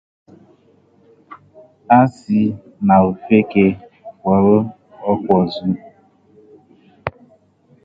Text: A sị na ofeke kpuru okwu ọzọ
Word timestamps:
A 1.95 1.97
sị 2.17 2.39
na 2.85 2.95
ofeke 3.07 3.63
kpuru 4.19 4.57
okwu 5.11 5.31
ọzọ 5.41 5.65